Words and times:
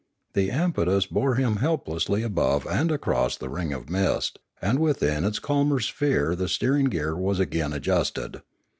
The 0.33 0.49
impetus 0.49 1.05
bore 1.05 1.35
him 1.35 1.57
helpless 1.57 2.09
above 2.09 2.65
and 2.65 2.91
across 2.91 3.37
the 3.37 3.49
ring 3.49 3.71
of 3.71 3.87
mist, 3.87 4.39
and 4.59 4.79
within 4.79 5.23
its 5.23 5.37
calmer 5.37 5.79
sphere 5.79 6.35
the 6.35 6.49
steering 6.49 6.85
gear 6.85 7.15
was 7.15 7.39
again 7.39 7.71
adjusted. 7.71 8.41